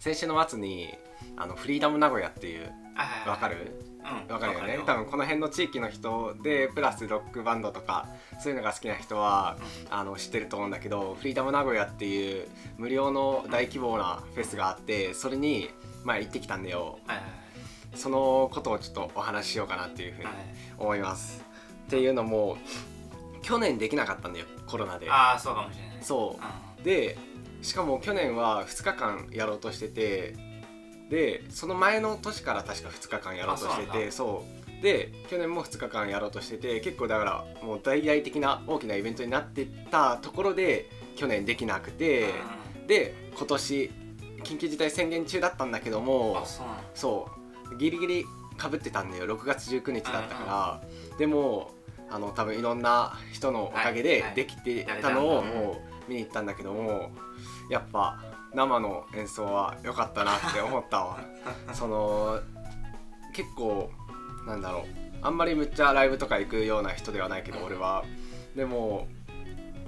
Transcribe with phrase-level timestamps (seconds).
[0.00, 0.94] 先週の末に
[1.36, 3.82] あのフリーダム名古屋っていうあわかる？
[4.28, 4.32] うん。
[4.32, 4.78] わかるよね。
[4.78, 8.06] わ多分この辺の地域の人でプラスロックバンドとか
[8.40, 9.56] そういうのが好きな人は
[9.90, 15.68] あの知ってると思うんだけどフリーダム名古屋っていう無料の大規模なフェスがあってそれに
[16.04, 17.00] 前行ってきたんだよ。
[17.96, 20.28] そのことをちょっとお話ししようかなっていうふうに
[20.78, 21.44] 思います。
[21.88, 22.56] っていうのも
[23.42, 25.10] 去年できなかったんだよコロナで。
[25.10, 25.96] ああそうかもしれない。
[26.02, 26.84] そう。
[26.84, 27.18] で
[27.62, 30.36] しかも去年は2日間やろうとしてて
[31.10, 34.44] でその前の年から確か2日間やろうとしててそ
[34.78, 42.26] うで去年も2日間やろうとしてて結構だからもう大々的な大きなイベントになってたところで去年できなくて
[42.86, 43.90] で今年
[44.44, 46.46] 緊急事態宣言中だったんだけどうんもあ
[46.94, 47.76] そう。
[47.76, 48.24] ギリギリ
[48.56, 49.26] かぶってたんだよ。
[49.26, 50.80] 6月19日だったか
[51.12, 51.16] ら。
[51.18, 51.70] でも
[52.10, 57.10] あの多分いろんな人のおかげではいできてたのをもう見に行ったんだけども
[57.70, 58.18] やっぱ
[58.54, 61.20] 生の演奏は良かったなって思ったわ。
[61.72, 62.40] その
[63.34, 63.90] 結構
[64.46, 64.84] なんだろう
[65.20, 67.64] あんまりむっちゃライブとか行くような人ではないけどうん。
[67.66, 68.04] 俺は。
[68.56, 69.06] でも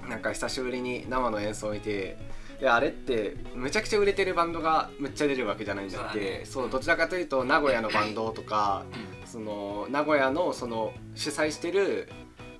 [0.07, 2.17] なんか久しぶりに生の演奏を見て
[2.59, 6.19] であれってむちゃくちゃ売れてるバンドがむっちゃ出るわけじゃないんだって。
[6.19, 6.41] そうだね。
[6.45, 8.85] そうどちらかというと名古屋のバンドとか
[9.25, 12.09] その名古屋のその主催してる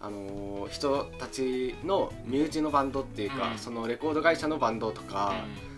[0.02, 3.58] あのー人たちの身内のバンドっていうか、うん。
[3.58, 5.08] そのレコード会社のバンドとうん。
[5.08, 5.34] か、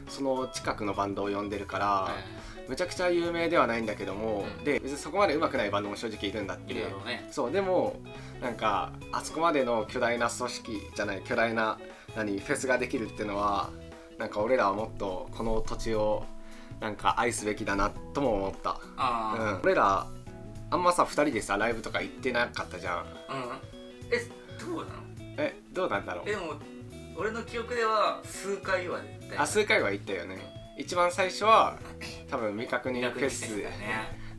[0.07, 4.63] その近くのバンドを呼んでるから、はいむちゃくちゃ有名ではないんだけども、うん。
[4.63, 7.27] で別にそこまで上手くないバンドも正直いるんだっいてるだろうね。
[7.29, 7.99] そうでも
[8.41, 11.77] なんかあそこまでの巨大な組織じゃない巨大な
[12.16, 13.69] 何フェスができるっていうのは
[14.17, 16.25] なんか俺らはもっとこの土地を
[16.79, 20.07] なんか愛すべきだなとも思った、あうん、俺ら
[20.69, 22.97] あんまさ2人でさライブとか行ってなかったじゃん。
[22.99, 23.72] あうん
[24.14, 24.28] え
[24.59, 24.89] どうなの？
[25.38, 26.23] えどうなんだろう？
[26.28, 26.53] えでも
[27.17, 30.38] 俺の記憶では数回は絶対あ数回は行ったよね。
[30.78, 31.78] 一番最初は
[32.30, 33.69] 多分未確認フェスね。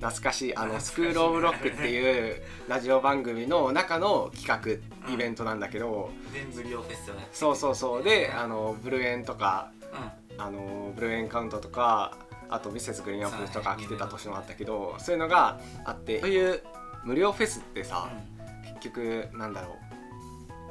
[0.00, 7.74] 懐かしいあのスクール・オブ・ロックっていう ラジオ番組の中の企画イベントなんだけど、全無料フェスをやってそうそう。
[7.74, 10.40] そうであのブルエンとかうん。
[10.42, 12.17] あのブルエンカウントとか
[12.51, 16.61] あとミセスグリーンアップルとか来てた年もあったけどそういうのがあってそういう
[17.05, 18.08] 無料フェスってさ
[18.42, 18.43] 結
[18.84, 19.77] 局なんだろう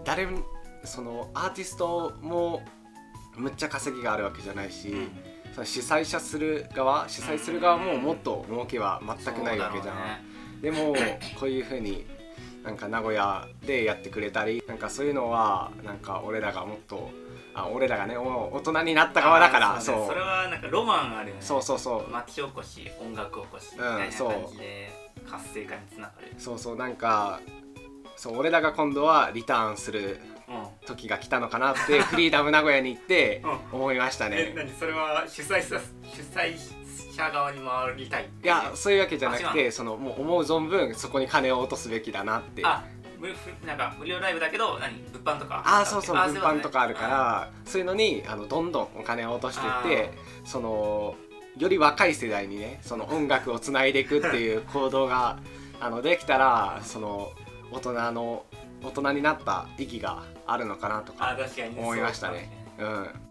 [0.03, 0.39] 誰も
[0.83, 2.61] そのアーティストも
[3.35, 5.11] むっちゃ稼ぎがあるわけじゃないし、うん。
[5.53, 10.95] その主催者する側主催する側ももっと儲けは全くないわけじゃん、でも
[11.39, 12.05] こういうふうに
[12.63, 17.11] なんか名古屋でやってくれたりなんかそういうのはなんか俺らがもっと
[17.53, 20.07] あ俺らがねもう大人になった側だからそうあーね。
[20.07, 21.41] それはなんかロマンあるよね。
[21.41, 22.09] そうそうそう。
[22.09, 24.91] 町おこし音楽おこしみたいな感じで
[25.29, 26.33] 活性化につながる。
[26.37, 27.39] そうそうなんか
[28.23, 30.63] そう俺らが今度はリターンするうん。
[30.85, 33.41] 時が来たのかなって フリーダム名古屋に行って
[33.71, 34.51] 思いましたね。
[34.51, 34.69] え何？
[34.77, 36.57] それは主催者主催
[37.15, 38.25] 者側に回りたい？
[38.43, 42.61] いやそういうわけじゃなくてそのもう思う存分そこに金を落とすべきだなって。
[42.65, 42.83] あ
[43.65, 44.93] なんか無料ライブだけど何？
[45.13, 45.63] 物販とか？
[45.65, 50.11] ああそうそうあ物販とかあるからそういうのにあのどんどんお金を落としていって
[50.45, 51.15] その
[51.57, 55.37] より若い世代にねその音楽をつないでいくっていう行動が
[55.79, 57.31] あのできたらその
[57.73, 58.45] 大人の
[58.83, 61.35] 大人になった意義があるのかなとか
[61.75, 62.49] 思いましたね。
[62.77, 63.23] うん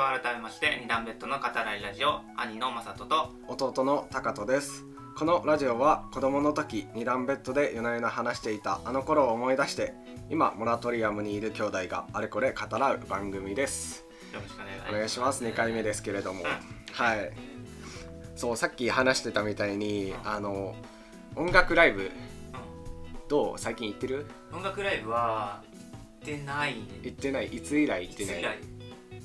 [0.00, 4.86] は改めまして二段ベッドの語らいラジオ兄のまさとと弟のタカトです。
[5.14, 9.92] このラジオは子供の時二段ベッドで夜な夜な話していたあの頃を思い出して
[10.30, 14.06] 今モラトリアムにいる兄弟があれこれ語らう番組です。
[14.32, 14.90] よろしくお願いします。
[14.90, 15.44] お願いします。
[15.44, 16.46] 2回目ですけれども、うん。
[16.94, 17.30] はい。
[18.36, 20.16] そうさっき話してたみたいに、うん。
[20.24, 20.74] あの
[21.36, 22.10] 音楽ライブう
[23.28, 23.58] どう？
[23.58, 24.26] 最近行ってる？
[24.50, 25.62] ん音楽ライブは
[26.22, 26.86] 行ってないね。
[27.02, 27.48] 行ってない。
[27.48, 28.58] いつ以来行ってない？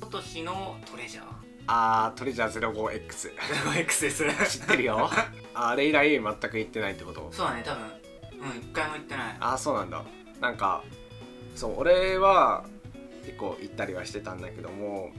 [0.00, 1.24] 今年のトレジャー
[1.68, 4.10] あートレジャー 05X 5X で
[4.46, 4.58] す。
[4.60, 5.10] 知ってるよ。
[5.54, 7.28] あれ以来全く行ってないってこと？
[7.32, 7.84] そうだね多分。
[7.84, 7.90] うん
[8.58, 9.36] 一回も行ってない。
[9.40, 10.02] ああそうなんだ。
[10.40, 10.82] なんか
[11.54, 12.64] そう俺は
[13.24, 15.10] 結構行ったりはしてたんだけども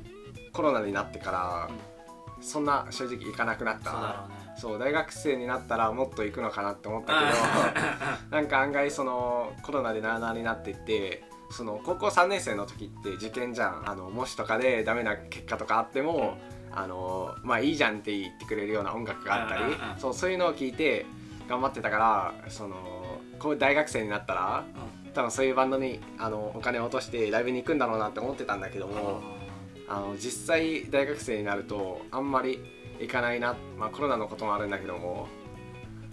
[0.54, 1.70] コロナになってから
[2.40, 3.92] そんな正直行かなくなった。
[3.92, 4.36] そうだろうね。
[4.58, 13.90] そう大学生になったらもっと行くのかなって思ったけどなんか案外そのコロナでなあなあになっていってその高校3年生の時って受験じゃん。
[13.90, 16.38] あの模試とかでダメな結果とかあっても、
[16.72, 21.06] あのまあいいじゃんって言ってくれるような音楽があったり、そうそういうのを聞いて
[21.48, 22.76] 頑張ってたからその
[23.40, 24.66] こう大学生になったら
[25.14, 29.22] 多分そういうバンドにあのお金を落としてライブに行くんだろうなって思ってたんだけども
[29.88, 32.60] あの実際大学生になるとあんまり
[33.00, 35.28] 行かないな、まあ、コロナのこともあるんだけども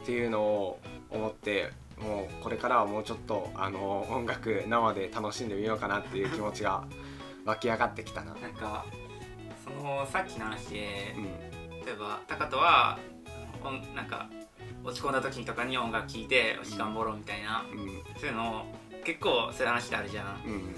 [0.02, 6.84] っていうのを思ってもうこれからはもうちょっとあの音楽生で楽しんでみようかなっていう気持ちが
[7.44, 8.34] 湧き上がってきたな。
[8.34, 8.84] なんか
[9.64, 11.24] そのさっきの話で、うん。
[11.86, 12.98] 例えばタカトは
[13.94, 14.28] なんか
[14.82, 18.02] 落ち込んだ時とかに音楽聴いてし頑張ろうみたいな、うん。
[18.18, 18.66] そういうの
[19.04, 20.42] 結構そういう話ってあるじゃん。
[20.46, 20.74] うん、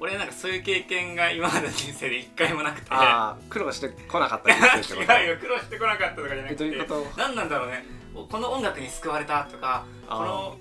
[0.00, 2.86] 俺なんかそういう経験が今までの人生で一回もなくて。
[2.90, 6.64] ああ苦労してこなかった違うよ苦労してこなかったとかじゃなえくて。
[6.64, 7.06] どういうこと？
[7.16, 7.84] 何なんだろうね。
[7.86, 10.56] おこの音楽に救われたとかこの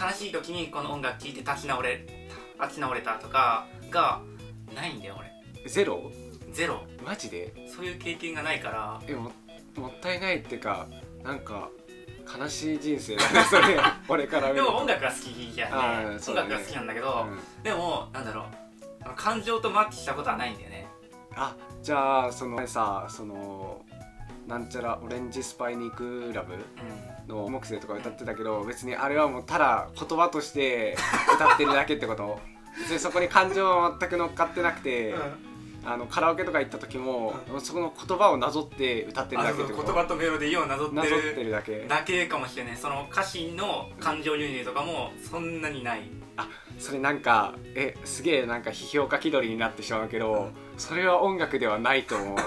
[0.00, 2.06] 悲しい時にこの音楽聴いて立ち直れ
[2.60, 4.20] 立ち直れたとかが
[4.74, 5.68] ないんだよ俺。
[5.68, 6.10] ゼロ？
[6.52, 6.82] ゼロ。
[7.04, 7.52] マジで？
[7.74, 9.00] そういう経験がないから。
[9.06, 9.32] えも
[9.76, 10.86] もったいないっていうか
[11.22, 11.68] なんか
[12.38, 13.78] 悲しい人生だねそれ。
[14.08, 16.16] 俺から見でも音楽が好きじゃんあねね。
[16.16, 17.62] 音楽が好きなんだけど、うん。
[17.62, 18.46] でもなんだろう。
[19.16, 20.86] 感情とマッチしたことはないんだよね。
[21.34, 23.84] あじゃあそのさその
[24.46, 26.58] なんちゃらオレンジスパイに行くラブう
[27.28, 30.96] の木星とか歌ってたけど別にあれはもうただ言葉として
[31.34, 32.40] 歌ってるだけってこと。
[32.78, 35.16] 別にそこに感情は全く乗っかってなくて、ん、
[35.84, 39.92] あのカラオケとか行った時も、そこの言葉をなぞって歌ってるだけってこと。
[39.92, 41.84] 言葉とメロディーをなぞってなぞってるるだけ。
[41.86, 42.76] だけかもしれない。
[42.76, 46.10] その歌詞の感情輸入とかもそんなにない。
[46.78, 52.38] それなんかえすげえなんか批評家気取りになってしまうけど、それは音楽ではないと思う。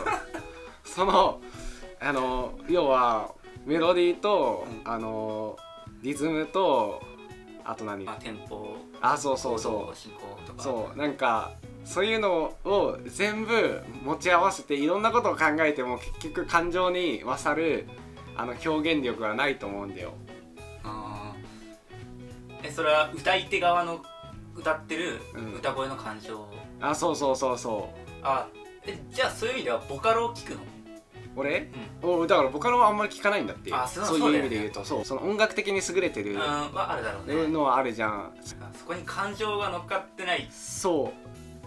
[0.84, 1.40] その
[2.06, 3.32] あの要は
[3.66, 4.92] メロディーと、うん。
[4.92, 5.58] あの
[6.04, 7.02] リズムと
[7.64, 8.06] あと何？
[8.06, 8.76] まあテンポ。
[9.02, 10.64] あそうそうそ進行とうか。
[10.64, 10.98] そう。
[10.98, 11.54] なんか
[11.84, 17.88] そういうのを全部持ち合わせていろんなことを考えても結局感情に勝る
[18.38, 20.14] あの表現力はないと思うんだよ。
[20.84, 22.68] あー。
[22.68, 24.06] えそれは歌い手側の
[24.56, 25.54] 歌ってるうん。
[25.56, 26.48] 歌声の感情、
[26.80, 28.00] あそうそうそうそう。
[28.22, 28.48] あ
[28.86, 30.60] えじゃあそういう意味ではボカロを聞くの？
[31.36, 31.70] 俺、
[32.02, 33.74] おだからボカロはあんまり聞かないんだってう。
[33.88, 35.06] そういう意味で言うとそう。
[35.06, 37.48] その音楽的に優れてるうんはあるだろうね。
[37.48, 38.34] のはあるじゃん。
[38.42, 40.48] そこに感情が乗っかってない。
[40.52, 41.14] そ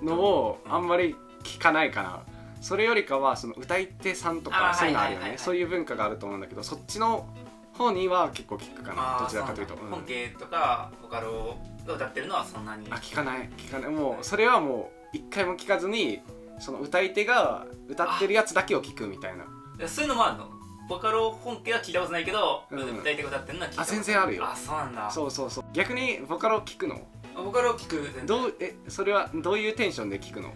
[0.03, 0.05] う。
[0.05, 0.73] のをうん。
[0.73, 2.23] あんまり聞かないかな。
[2.61, 5.35] それよりかはその歌い手さんとかそういうのあるよね。
[5.37, 7.29] そういう文化があると思うんだけどそっちの
[7.75, 9.19] 方には結構聞くかな。
[9.21, 9.77] どちらかというと。
[9.77, 11.57] 本家とかボカロ
[11.87, 12.87] が歌ってるのはそんなに。
[12.91, 13.49] あ聞かない。
[13.57, 13.91] 聞かない。
[13.91, 16.21] もうそれはもう一回も聞かずに
[16.59, 19.45] その歌い手が歌ってるやつだけを聞くみたいな
[19.87, 20.49] そういうのもあるの。
[20.89, 24.45] ボカロ本家は聞いたことないけど、うん歌い手が歌ってるのは聞いたことあ全然あるよ。
[24.45, 25.11] あそうなんだ。
[25.11, 25.65] そうそうそう。
[25.75, 27.07] 逆にボカロ聞くの？
[27.37, 30.53] ボカロ聞くどうえそれはどういうテンションで聞くの？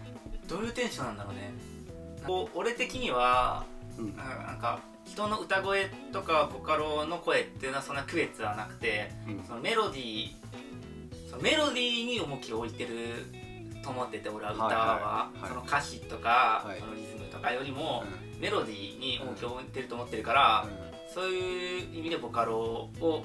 [0.47, 1.53] どういうテンションなんだろうね。
[2.25, 3.63] こう俺的には
[3.97, 4.15] うん。
[4.17, 9.43] なんか人の歌声とかボカロの声っていうのはそんな区別はなくてうん。
[9.45, 12.89] そのメロディーそのメロディーに重きを置いてる
[13.83, 16.79] と思ってて俺は歌は、はいはいはいその歌詞とか、はい。
[16.79, 20.67] そのリズムとかよりも、うメロディーに重きを置いてると思ってるから、
[21.13, 23.23] そういう意味でボカロを聴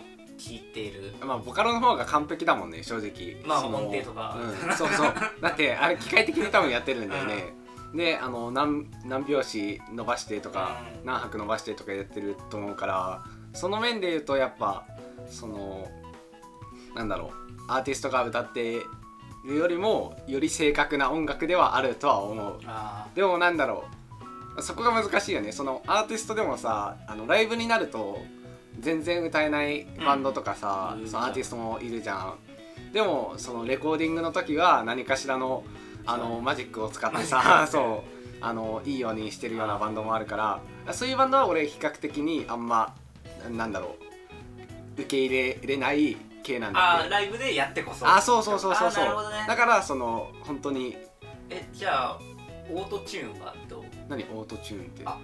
[0.55, 1.13] いている。
[1.21, 3.37] まあボカロの方が完璧だもんね正直。
[3.45, 4.39] まあ音程とか。
[4.69, 5.13] うん、そうそう。
[5.41, 7.53] だってあれ機械的に多分やってるんだよね、
[7.93, 11.07] であの何何拍子伸ばしてとか、うん。
[11.07, 13.25] 何拍伸ばしてとかやってると思うから
[13.55, 14.87] その面で言うとやっぱ
[15.29, 15.91] その
[16.95, 17.33] なんだろ
[17.69, 18.83] うアーティストが歌って
[19.45, 22.61] るよりもより正確な音楽ではあるとは思う。
[22.67, 23.98] あでもなんだろう
[24.63, 25.53] そこが難しいよね。
[25.53, 28.21] そのアーティストでもさあのライブになると
[28.79, 31.09] 全然歌えないバンドとかさ、うん。
[31.09, 32.35] そのアーティストもいるじゃん。
[32.93, 35.65] でもそのレコーディングの時は何かしらの
[36.07, 38.05] あのマジックを使ってさク そ
[38.41, 40.37] うあのいいようにしてるようなバンドもあるか
[40.87, 42.95] らそういうバンドは俺比較的にあんま
[43.51, 43.97] なんだろ
[44.97, 48.09] う受け入れれない系なんだあーってライブでやってこそ。
[48.09, 49.45] あそうそうそうそうあそうね。
[49.47, 50.97] だからその本当に
[51.51, 52.19] えじゃあ
[52.73, 53.85] オートチューンはどう？
[54.09, 55.03] 何オートチューンって？
[55.05, 55.19] あ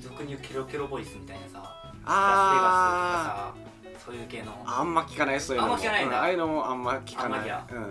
[0.00, 1.62] 俗に言うケロケロボイスみたいなさ
[2.04, 4.52] あラスベガスとかさそういう系の。
[4.64, 5.74] あんま聞かないそういうのも。
[5.74, 6.16] あんま聞かないんだ。
[6.16, 7.40] うんああいうのもあんま聞かない。
[7.40, 7.82] うん。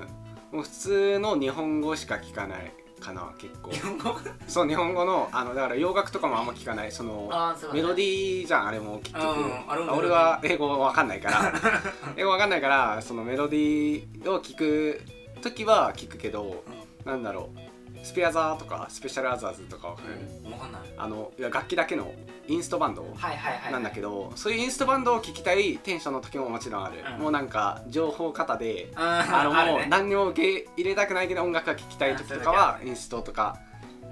[0.57, 3.71] もう普通の日本語しか聞かないかな結構。
[3.71, 4.15] 日本語？
[4.47, 6.91] そう日本語のあのだから洋楽とかもあんま聞かない。
[6.91, 7.73] そのね。
[7.73, 9.23] メロディーじゃんあれも結局。
[9.25, 11.53] うん俺は英語わかんないから。
[12.15, 15.01] 英語わかんないからそのメロディーを聞く
[15.41, 16.63] 時は聞くけど、
[17.03, 17.59] なんだろう
[18.05, 20.81] スペアザーとかスペシャルアザーズとかわかる、うん分かんない。
[20.95, 22.13] あのいや楽器だけの
[22.47, 27.21] インストバンドはいはいはいなんだけど、そういうインストバンドを聴きたいテンションの時ももちろんある、うん。
[27.23, 33.57] もうなんか情報型でああのもうね何にも受け入れたくないけど音楽が聴きたい時とかうんはインストとか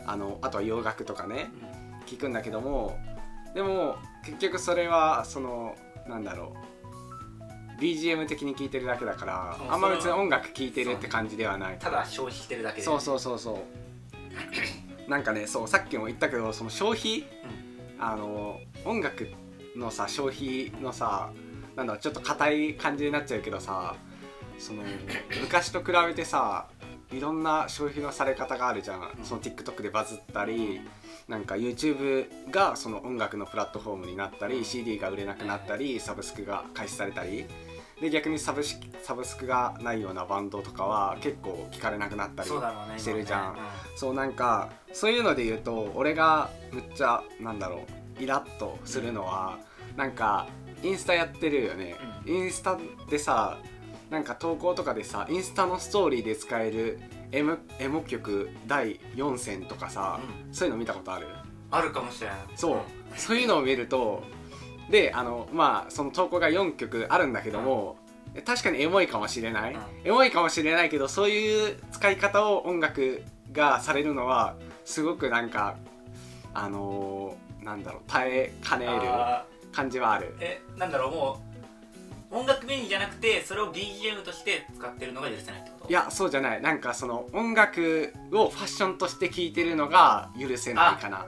[0.07, 1.51] あのあとは洋楽とかね
[2.07, 2.97] 聞くんだけども
[3.53, 5.75] でも結局それはその
[6.07, 6.73] なんだろう。
[7.81, 11.77] BGM 的に聴いてるだけだからうんあんま別に音楽聴いてるって感じではない。
[11.79, 12.81] ただ消費してるだけで。
[12.83, 13.82] そうそうそうそう
[15.07, 17.25] なんかねそうさっきも言ったけどその消費
[17.99, 19.29] あの音楽
[19.75, 21.31] のさ消費のさ
[21.75, 23.95] なんだちょっと硬い感じになっちゃうけどさ
[24.57, 24.83] その
[25.41, 26.67] 昔と比べてさ
[27.13, 29.23] いろんな消費のされ方があるじゃん、うん。
[29.23, 30.81] その TikTok でバズったり
[31.27, 34.65] なんか YouTube がその音楽のプラットフォームになったり、うん。
[34.65, 37.45] CD が売れなくなったり、サブスクが開始されたり
[38.01, 43.57] で逆にサブシサブスクがないようなバンドとかは結構聞かれなくなったりしてるじゃん。
[43.95, 47.83] そうなんかそういうので言うと俺がむっちゃなんだろ
[48.19, 49.57] うイラッとするのは、
[49.95, 50.47] なんか
[50.83, 51.95] インスタやってるよね、
[52.25, 52.77] うインスタ
[53.09, 53.57] でさ
[54.09, 57.00] なんか投稿とかでさインスタのストーリーで使える
[57.31, 60.19] エモエモ曲第4選とかさ、
[60.51, 61.27] そういうの見たことある？
[61.71, 62.38] あるかもしれない。
[62.55, 62.81] そう、
[63.15, 64.23] そういうのを見ると
[64.93, 67.97] であのまあその投稿が4曲あるんだけども、
[68.45, 69.81] 確かにエモいかもしれない、うん。
[70.03, 75.77] エモいかもしれないけどそういう使い方を音楽がされるのはすごくなんか
[76.53, 80.35] あのーなんだろう耐えかねるあ感じはある。
[80.38, 81.41] ーえなんだろうも
[82.31, 85.89] う音楽メインじゃなくてそれを BGM として使ってるのが許せないってこと？
[85.89, 86.62] いやそうじゃない。
[86.62, 91.25] なんかその音楽をファッションとして聴いてるのが許せないかな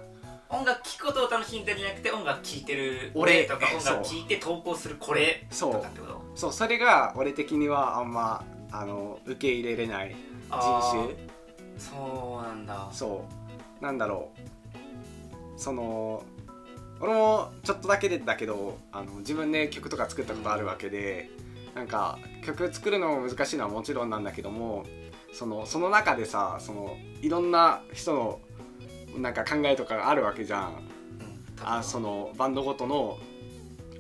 [0.50, 5.74] 音楽聴くことを楽しんでるんじゃなくて音楽聴いてる俺俺とか音楽聴いて投稿するこれそう。
[5.74, 6.22] とかってこと？
[6.36, 10.16] そうそれが俺的にはあんまあの受け入れれない
[10.50, 10.58] 人
[10.92, 11.16] 種。
[11.78, 12.90] そうなんだ。
[12.92, 13.26] そ
[13.82, 13.84] う。
[13.84, 15.60] なんだろう。
[15.60, 16.24] その
[17.00, 21.30] 俺もちょっとだけでだけどあの自分で曲とか作ったことあるわけで
[21.74, 24.86] なんか曲作るのも難しいのはもちろんなんだけども
[25.34, 28.40] そのその中でさそのいろんな人の
[29.18, 30.70] なんか考えとかがあるわけじゃん。
[30.70, 31.68] うん。
[31.68, 33.18] あそのバンドごとの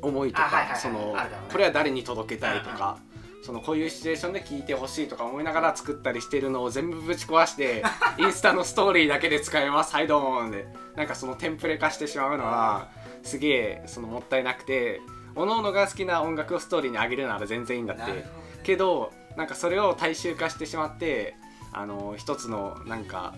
[0.01, 1.15] 思いとかその
[1.51, 2.98] これは誰に届けたいとか
[3.41, 7.84] そのこういうシチュエーションで聴いてほしいとか思いながら作ったりしてるのを全部ぶち壊して
[8.17, 9.93] インスタのストーリーだけで使えます。
[9.93, 10.67] はいどうもで。
[10.95, 12.88] なんかそのテンプレ化してしまうのは
[13.24, 15.01] すげえそのもったいなくて
[15.36, 18.25] 各々が好きな音楽をストーリーに上げるなら全然いいんだって。
[18.63, 21.36] けどなんかそれを大衆化してしまって
[21.74, 23.36] あの一つのなんか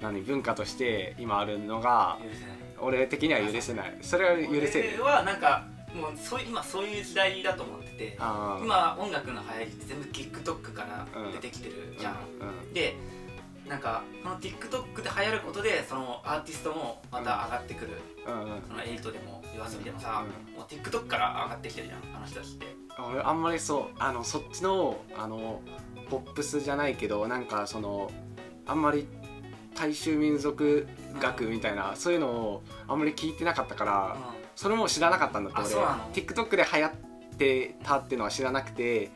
[0.00, 2.56] 何文化として今あるのが許せない。
[2.80, 3.98] 俺的には許せない。
[4.02, 4.90] それは許せる。
[5.00, 12.74] 俺はなんかもうそう今そういう時代だと思ってて今音楽の流行りって全部 TikTok から出てきてるじゃん、うん。
[12.74, 12.96] で
[13.68, 17.92] なんかこの TikTok で流行ることでそのアーティストもまた上がってくる、
[18.26, 18.62] うんうん。
[18.66, 20.24] そのエイトでも夜遊びでもさ、
[20.54, 22.66] うもう TikTok から上がってきてるじゃんあの人たちって
[22.98, 25.62] 俺あんまりそうあのそっちのあの
[26.10, 28.10] ポップスじゃないけどなんかその
[28.66, 29.06] あんまり
[29.74, 30.86] 大衆民族
[31.20, 34.16] 学みたいな、そういうのをあんまり聞いてなかったから、
[34.56, 35.84] それも知らなかったんだって俺。
[36.12, 36.92] TikTok で流行っ
[37.36, 39.10] てたっていうのは知らなくて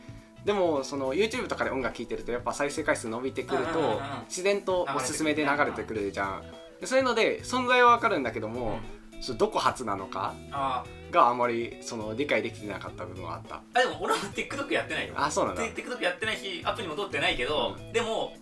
[0.44, 4.00] でもその YouTube とかで音楽聴いてるとやっぱ再生回数伸びてくるとうんうんうんうん。
[4.28, 6.42] 自然とおすすめで流れてくるじゃん。
[6.80, 8.80] でそういうので存在はわかるんだけども、
[9.20, 13.62] それどこ初なのかあがあまりその理解できてなかった部分はあった。
[13.74, 15.14] あでも俺も TikTok やってないよ。
[15.16, 15.62] あそうなんだ。
[15.62, 18.32] で TikTok やってないしアプリも取ってないけど、でも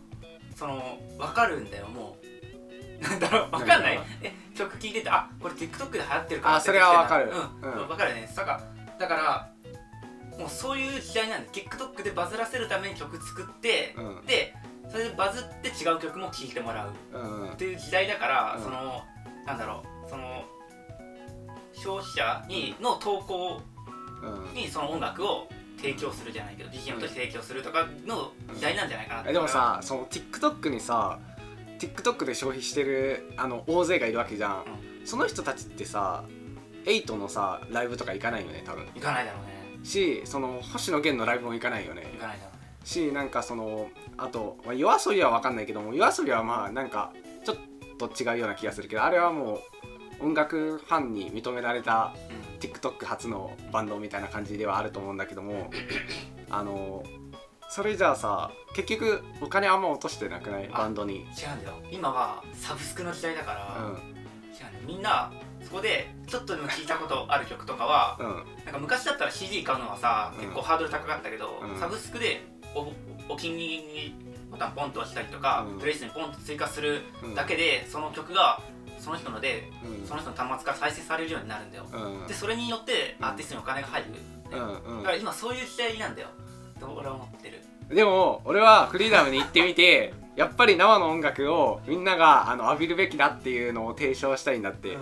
[0.57, 3.03] その分かるんだよもう。
[3.03, 4.01] なんだろう分かんない。
[4.23, 6.57] え曲聴いててあこれ TikTok で流行ってるから。
[6.57, 7.31] あそれは分かる。
[7.63, 7.89] うん、うん。
[7.89, 8.33] 分かるね。
[8.35, 8.53] だか。
[8.53, 8.63] ら
[8.99, 9.53] だから
[10.39, 14.27] もうそういう時代なんで TikTok でバズらせるために曲作って、うん。
[14.27, 14.55] で
[14.91, 16.93] それでバズって違う曲も聴いてもらう。
[17.53, 18.63] っていう時代だから、うん。
[18.65, 19.03] その
[19.47, 20.45] なんだろうその
[21.75, 23.61] 消費者にの投稿
[24.23, 24.55] うん。
[24.55, 31.19] にその音楽を提供するじゃないけど BGM として提供するとかの時代なんじゃないかなってえでもさその TikTok にさ
[31.79, 34.65] TikTok で消費してるあの大勢がいるわけじゃん、
[35.05, 36.25] その人たちってさ
[36.87, 38.87] 8のさライブとか行かないよね多分。
[38.95, 39.85] 行かないだろうね。
[39.85, 42.07] しその星野源のライブも行かないよね。
[42.15, 42.57] 行かないだろうね。
[42.85, 47.13] しなんかそのあと、まあ、夜遊びは分かんないけども夜遊びはまあなんか
[47.45, 47.57] ちょっ
[47.99, 49.61] と違うような気がするけどあれはも
[50.21, 52.15] う音楽ファンに認められた
[52.73, 55.71] TikTok 初のバンドみたいな感じではあると思うんだけども
[56.51, 57.03] あの
[57.69, 60.69] それじゃあさ結局お金あんま落としてなくない？
[60.73, 61.17] あバンドに。
[61.17, 61.75] 違うんだよ。
[61.91, 63.93] 今はサブスクの時代だから、うん。
[63.95, 65.33] 違うみんな
[65.63, 68.45] そこでちょっとでも聞いたことある曲とかはうん。
[68.65, 70.43] なんか昔だったら CD 買うのはさ、うん。
[70.43, 71.81] 結構ハードル高かったけど、うん。
[71.81, 72.45] サブスクで
[72.75, 72.93] お
[73.29, 74.15] お気に入りに
[74.51, 75.79] ボタンポンと押したりとか、うん。
[75.81, 77.35] プレイリストにポンと追加するうん。
[77.35, 78.61] だけで、その曲が
[79.07, 80.07] その人のでうん。
[80.09, 82.27] その人の端末から再生されるようになるんだよ、うん。
[82.27, 86.29] でそれによってアーティストにお金が入る、うんだから今そういう時代なんだよ。
[86.81, 87.61] と俺は思ってる。
[87.89, 94.99] でも俺はフリーダムに行ってみて やっぱり生の音楽をみんながあの浴びるべきだっていうのを提唱したいんだって。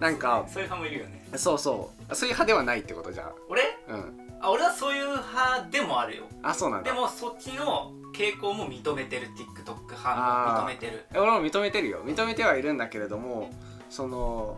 [0.00, 1.24] なんかそういうファンもいるよね。
[1.36, 2.14] そうそう。
[2.14, 3.32] そういう派ではないってことじゃん。
[3.48, 3.62] 俺？
[3.88, 6.24] うんあ俺はそういう派でもあるよ。
[6.42, 6.92] あそうなんだ。
[6.92, 11.06] でもそっちの傾向も認めてる TikTok 派も認めてる。
[11.14, 12.02] 俺も認めてるよ。
[12.04, 13.50] 認めてはいるんだけれども
[13.90, 14.56] その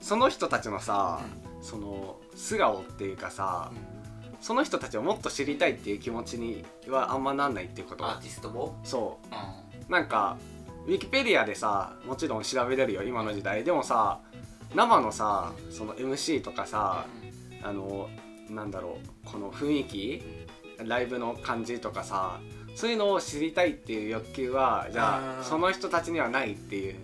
[0.00, 1.20] その人たちのさ、
[1.62, 3.70] その素顔っていうかさ、
[4.40, 8.06] その人たちをもっと知りたいっていう気持ちにはあんまなんないっていうこと。
[8.06, 8.78] アーティストも？
[8.84, 9.34] そう。
[9.34, 9.92] うん。
[9.92, 10.38] なんか
[10.86, 13.64] ウィキペディアでさもちろん調べれるよ今の時代。
[13.64, 14.20] でもさ
[14.74, 17.06] 生のさその MC とかさ
[17.62, 18.08] あの
[18.50, 20.22] なんだろうこの雰囲気
[20.84, 22.40] ライブの感じとかさ
[22.74, 26.96] そういうのを知りたいっていう欲求はじゃうんあその人たちにはないっていう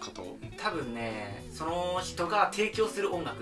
[0.00, 0.36] こと？
[0.56, 3.36] 多分ねその人が提供する音楽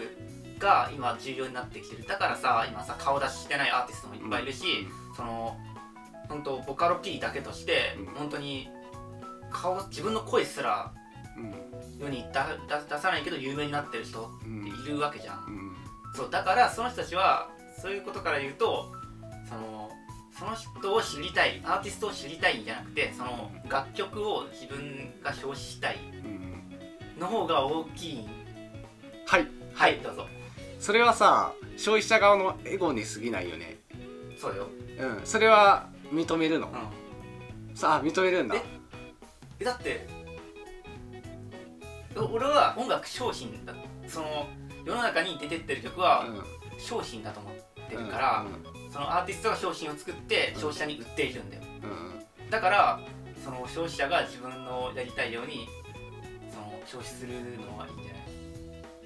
[0.59, 2.07] が今重要になってきてる。
[2.07, 5.57] だからさ今さ顔出ししてないアーティストもいっぱいいるし、その
[6.29, 8.07] 本当ボカロ P だけとして、うん。
[8.15, 8.69] 本当に
[9.51, 10.93] 顔自分の声すら
[11.37, 11.55] うん。
[12.01, 12.25] 世に
[12.89, 15.72] 出さないけど有名になってる人うんっているわけじゃん、うん
[16.15, 17.49] そうだからその人たちは
[17.81, 18.93] そういうことから言うと
[19.49, 19.91] その
[20.39, 28.29] その人を知りたいアーティストを知りたいんじゃなくてその楽曲を自分が表示したいうんの方が大きい。
[29.27, 29.47] はい。
[29.75, 30.27] はいどうぞ。
[30.81, 33.77] それはさ消費者側のエゴに過ぎないよね。
[34.37, 36.69] そうよ、うんそれは認めるの？
[36.69, 38.57] うん、さあ認めるんだ。
[38.57, 38.63] え？
[39.61, 40.09] えだって
[42.17, 43.73] お俺は音楽商品だ
[44.09, 44.49] その
[44.85, 46.43] 世の中に出てってる曲はうん。
[46.79, 47.55] 商品だと思っ
[47.89, 48.45] てるから、
[48.91, 51.63] そのアーティストが商品を作って消費者に売っているんだよ。
[52.51, 53.01] だから
[53.45, 55.69] その消費者が自分のやりたいように
[56.51, 58.23] その消費するのはいいんじゃない？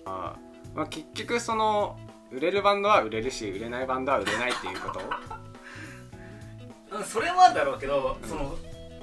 [0.06, 1.98] あーまあ、結局その
[2.32, 5.00] 売れるバンドは売れるし売れないバンドは売れないっていうこと？
[6.96, 8.28] うんそれもあるだろうけど、うん。
[8.28, 8.56] その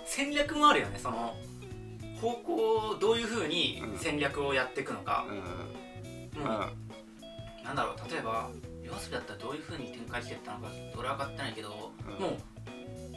[0.06, 0.98] 戦略もあるよね。
[1.00, 1.36] その
[2.22, 2.56] 方向
[2.90, 3.98] をどういうふうにうん。
[3.98, 5.26] 戦略をやっていくのか。
[5.30, 5.36] う、ん。
[5.38, 5.46] もう
[6.36, 6.44] うん。
[7.64, 8.50] なんだろう例えば
[8.84, 12.22] 夜遊びだったらどういうふうに展開していったのか俺は分かってないけど、うん。
[12.22, 12.38] も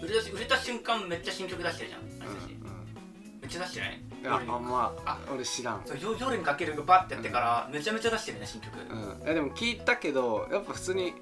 [0.00, 3.40] う売れたし売れた瞬間めっちゃ新曲出してるじゃんあの人たちうん。
[3.40, 4.02] めっちゃ出してない？
[4.22, 5.82] いやあんまあ俺知らん。
[5.84, 11.14] そう夜夜にかけるがバッてやってからめちゃめちゃ出してるね新曲、うん、いやでも聞いたけどやっぱ普通に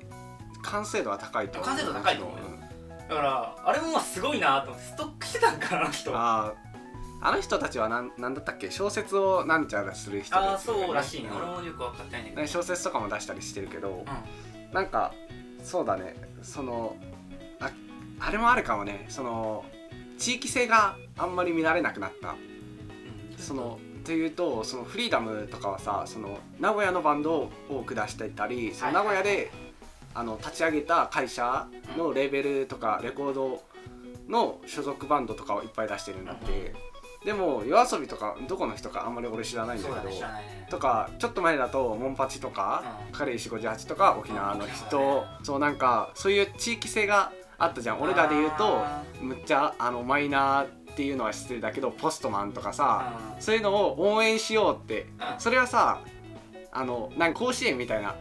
[0.62, 1.64] 完成度は高いと思う。
[1.66, 2.44] 完成度高いと思うよ。
[2.48, 2.60] ん
[3.08, 6.10] だからあれもすごいなと思ってストックしてたんかなあの人。
[6.16, 6.54] あ
[7.24, 8.70] あああの人たちはなんなんだったっけ？
[8.70, 11.36] 小説をなんちゃらする人あーですよねそうらしいね、うん。
[11.36, 14.04] 俺もよく分かってないんだけど、ね小説とかも出したりしてるけど
[14.72, 15.12] うなんか
[15.62, 16.14] そうだね。
[16.42, 16.96] その
[17.60, 17.70] あ
[18.20, 19.06] あれもあるかもね。
[19.08, 19.64] その
[20.18, 22.32] 地域性があんまり見られなくなった。
[22.32, 22.36] ん。
[23.38, 29.50] そのというとそのフリーダムとかはさその名古屋のバンドを多く出してたりその名古屋で
[30.14, 33.62] あの立ち上げた会社のレーベルとかレコード
[34.28, 36.74] の所属バンドとかをいっぱい出してるんだって
[37.24, 43.12] でも夜遊びとかどこの人かあんまり俺知らないんだけどねとかちょっと前だとモンパチとか、うん。
[43.12, 45.28] カレイ458とか沖縄のうん人、沖縄ね。
[45.42, 48.00] そうなんかそういう地域性があったじゃん。
[48.00, 53.42] 俺らで言うとあむっちゃあのマイナーっていうのは知ってるだけどポストマンとかさ、うん。
[53.42, 55.02] そういうのを応援しようって。
[55.02, 55.40] うん。
[55.40, 56.00] それはさ
[56.72, 58.16] あのなんか甲子園みたいな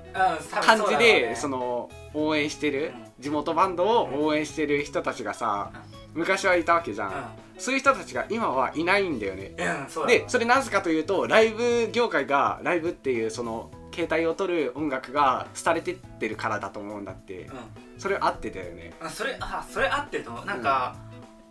[0.61, 3.23] 感じでその応援してるうん。
[3.23, 5.71] 地元バンドを応援してる人たちがさ
[6.13, 9.53] 昔はいたわけじゃんそういう人たちが今はいないんだよね。
[9.97, 17.49] うん、でそれなぜかというとライブ業界がライブっていうその携帯を取る音楽が廃れてってるからだと思うんだって。
[17.97, 18.93] それ合ってたよね。
[19.01, 20.95] うん、それあそれ合ってると思うなんか、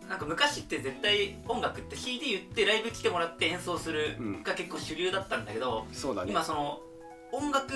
[0.09, 4.43] なんか昔って絶対音楽って CD 売ってライブ来てもらって演奏するうん。
[4.43, 6.31] が結構主流だったんだけど、そうだね。
[6.31, 6.81] 今その
[7.31, 7.73] 音楽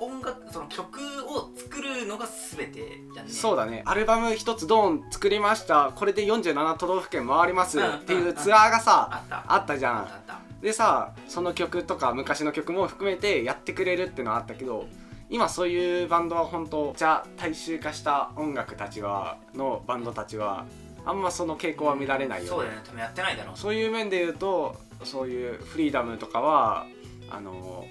[0.00, 3.32] 音楽その曲を作るのが全てじゃんね。
[3.32, 3.82] そうだね。
[3.84, 5.92] アルバム一つドーン作りました。
[5.94, 7.78] これで47都道府県回ります。
[7.78, 9.44] うんっていうツアーがさあった。
[9.46, 10.08] あったじゃん。
[10.62, 14.86] でさその曲とか昔の曲も含めてやってくれるっていうのはあったけど
[15.30, 20.66] 今そういうバンドは本当じゃあ大衆化した音楽たちはのバンドたちは
[21.04, 22.48] あんまその傾向は見られないよね。
[22.50, 22.82] そうだよね。
[22.84, 23.58] 多分やってないだろう。
[23.58, 26.86] そういう面で言うとそういうフリーダムとかは
[27.30, 27.86] あの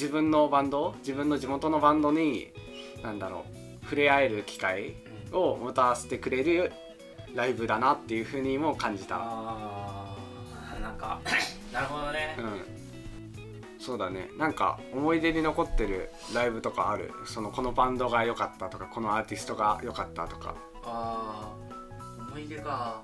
[0.00, 2.50] 自分のバンド自分の地元のバンドに
[3.02, 3.44] なんだろ
[3.82, 4.94] う触れ合える機会
[5.30, 6.72] うんをもたらせてくれる
[7.34, 9.16] ライブだなっていうふうにも感じた。
[9.20, 11.20] あーなんか
[11.70, 12.34] なるほどね。
[12.38, 14.30] うん、そうだね。
[14.38, 17.12] なんか思い出に残ってるライブとかある？
[17.26, 20.54] そのこのバンドが良かったとかこのアーティストが良かったとか。
[20.82, 23.02] あー思い出か。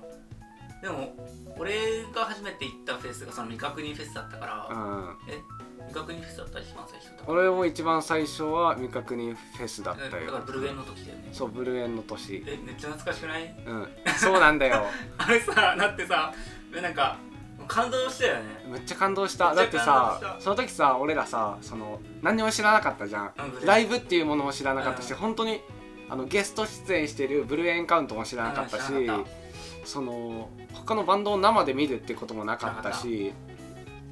[0.81, 1.15] でも
[1.57, 5.17] 俺が初めて行ったフェスがその未確認フェスだったから、うん。
[5.29, 5.39] え
[5.87, 11.29] 未確認フェスだった一番最初だ俺も一番最初は未確認フェスだっただよからブルーエンの時だよね。
[11.31, 12.43] そうブルーエンの年。
[12.45, 13.55] えめっちゃ懐かしくない？
[13.65, 13.87] うん。
[14.17, 14.85] そうなんだよ。
[15.17, 16.33] あれさだってさ
[16.81, 17.17] なんか
[17.67, 18.41] 感動したよね。
[18.67, 19.53] めっちゃ感動した。
[19.55, 23.31] だってさその時さ俺らさその何にも知らなかったじゃん。
[23.37, 25.17] うんライブっていうものも知らなかったし、うん。
[25.17, 25.61] 本当に
[26.09, 29.25] あのゲスト出演してるブルーエンカウントも知らなかったしうん
[29.83, 33.33] その他のバンドを生で見るってこともなかったし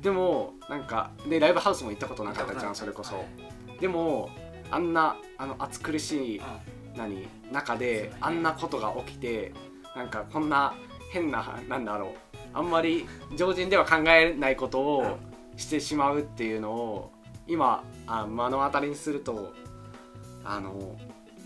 [0.05, 3.15] でもなんかでライブハウスも行ったことなかったじゃんそれこそ。
[3.15, 3.79] はい。
[3.81, 4.29] でも
[4.69, 6.41] あんなあの暑苦しい
[6.95, 9.51] 何中であんなことが起きて
[9.95, 10.75] なんかこんな
[11.11, 15.17] 変ななんだろうあんまり常人では考えないことを
[15.57, 17.11] してしまうっていうのを
[17.47, 19.53] 今あ目の当たりにすると
[20.43, 20.95] あの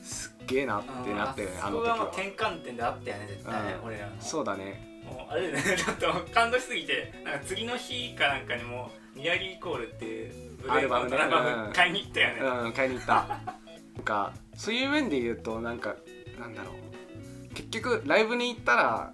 [0.03, 2.05] すっげえなってなったよねうんあの時は。
[2.07, 3.87] 転換点であったよね絶対ねうん。
[3.87, 4.11] 俺らの。
[4.19, 5.63] そうだねもうあれだね。
[5.77, 13.13] ちょっと感動しすぎてなんか次の日かなんかにもうニアリーイコールっていうブレイクのアルバム買いに行ったよね、うん買いに行った。
[13.15, 15.95] なんかそういう面で言うとなんか
[16.39, 17.53] なんだろう。
[17.53, 19.13] 結局ライブに行ったら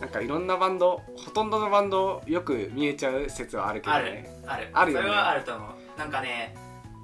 [0.00, 4.68] なんかいろんなバンドほとんどのバンドよく見えちゃう説はあるけどあるねある。
[4.72, 5.02] あるよね。
[5.04, 5.98] それはあると思う。
[5.98, 6.54] なんかね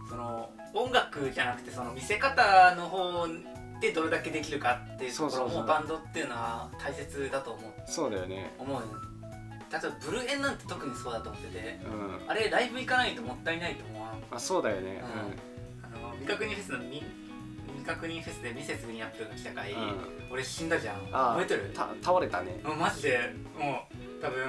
[0.09, 3.27] その音楽じゃなくてその見せ方の方
[3.85, 8.53] でどれだけできるかっていうところもバンドっていうのは大切だと思うそうだよね。
[8.59, 8.83] 思う
[9.71, 11.81] 例えばブルーエンなんて特にそうだと思ってて。
[11.85, 12.31] うん。
[12.31, 14.23] あれライブ行かないともったいないと思わん。
[14.31, 15.03] あそうだよね。
[15.83, 17.03] あの未確認フェスの未
[17.69, 19.97] 未確認フェスでミセスグリーンアップルが来た回、うん、うん
[20.31, 20.97] 俺死んだじゃん。
[21.13, 21.73] あ覚えてる？
[21.75, 22.61] た倒れたね。
[22.63, 23.35] もうマジで。
[23.59, 24.45] もう多分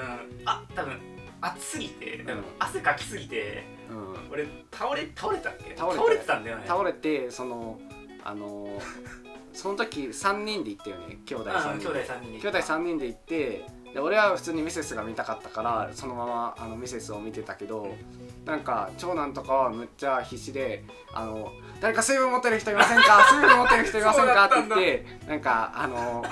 [0.45, 0.99] あ多分
[1.41, 4.31] 暑すぎて多分うん汗かきすぎてうん。
[4.31, 5.75] 俺倒れ倒れたっけ？
[5.75, 6.21] 倒れた。
[6.21, 6.63] てたんだよね。
[6.67, 7.79] 倒れてその
[8.25, 8.67] あの
[9.53, 17.87] その時3人で行ったよね兄弟うん3兄弟人で3人で兄弟3人で行ってで俺は普通にミセスが見たかったからそのままあのミセスを見てたけど
[18.43, 20.83] なんか長男とかはむっちゃ必死で
[21.15, 23.23] 「あの誰か水分持ってる人いませんか？
[23.31, 26.25] 水分持ってる人いませんか?」って言ってなんかあの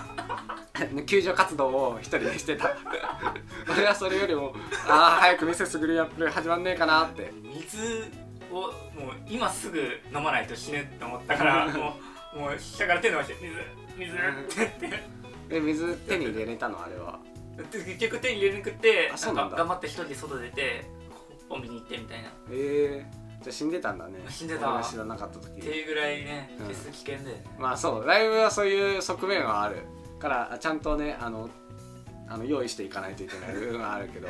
[1.06, 2.72] 救助活動を一人でしてた。
[3.72, 4.54] 俺はそれよりも
[4.90, 7.32] 「ああ早くミセスグリーンアップル始まんねえかな」って。
[7.56, 8.12] 水
[8.54, 8.72] をもう
[9.28, 9.80] 今すぐ
[10.16, 11.96] 飲まないと死ぬって思ったから も
[12.36, 13.54] うもう下から手伸ばして水
[13.98, 15.04] 水って言って。
[15.50, 16.84] で水手に入れれたの？
[16.84, 17.20] あれは。
[17.72, 19.50] で結局手に入れなくてなんだ。
[19.58, 20.86] 頑張って一人で外出て
[21.50, 22.30] コンビニ行ってみたいな。
[22.30, 23.06] っえ。
[23.42, 24.20] ー、じゃあ死んでたんだね。
[24.30, 24.82] 死んでた。
[24.84, 25.62] 知らなかった時。
[25.62, 26.66] ていうぐらいねうん。
[26.66, 29.78] フェス危険だよね、まあそうライブはそういう側面はある
[30.20, 31.50] からちゃんとねあの
[32.28, 34.28] あの用意していかないといけない部分はあるけど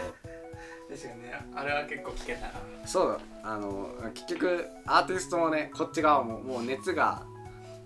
[0.89, 1.45] 確かにね。
[1.55, 2.87] あれは結構危険だな。
[2.87, 7.23] そうあの結局アーティストもねこっち側ももう熱が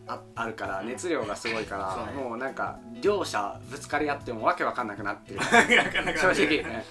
[0.08, 5.40] ああるから熱量がすごいから、 もうなんか両者ぶつかり合ってもわけわかんなくなってる。
[6.18, 6.64] 正直。
[6.64, 6.86] ね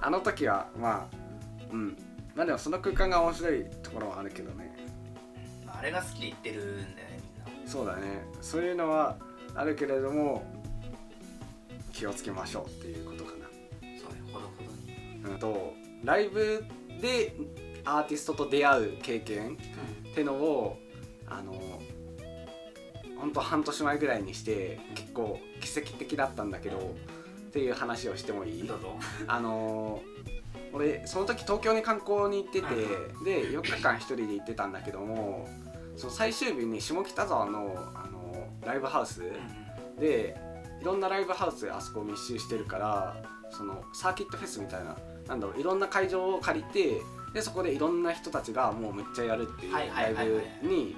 [0.00, 1.16] あの時はまあ
[1.72, 1.96] うん。
[2.34, 4.76] まあでもその空間が面白いところはあるけどね。
[5.64, 7.70] まああれが好きで言ってるんだよねみんな。
[7.70, 8.26] そうだね。
[8.40, 9.16] そういうのは
[9.54, 10.44] あるけれども
[11.92, 13.24] 気をつけましょうっていうこと
[15.34, 16.64] とライブ
[17.00, 17.34] で
[17.84, 19.56] アーティストと出会う経験
[20.10, 20.78] ってのを
[21.28, 21.52] あの
[23.18, 28.70] ほんと半年前ぐらいにして結構奇跡的だったんだけどっていう話をしてもいい？
[29.26, 30.02] あの
[30.72, 32.66] 俺その時東京に観光に行ってて
[33.24, 35.48] で4日間一人で行ってたんだけども
[35.96, 39.22] その最終日に下北沢のあのライブハウス
[39.98, 40.36] で
[40.82, 44.96] いろんなライブハウスあそこ密集してるからそのサーキットフェスみたいな
[45.28, 47.00] なんだろういろんな会場を借りて
[47.32, 50.28] でそこでいろんな人たちがもうむっちゃやるっていうライ
[50.62, 50.94] ブにい